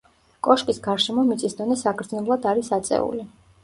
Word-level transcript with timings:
კოშკის 0.47 0.79
გარშემო 0.87 1.27
მიწის 1.29 1.59
დონე 1.61 1.79
საგრძნობლად 1.85 2.53
არის 2.55 2.77
აწეული. 2.83 3.33